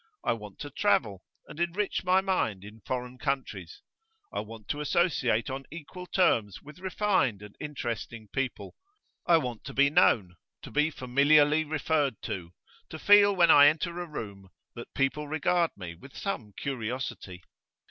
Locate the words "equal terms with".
5.69-6.79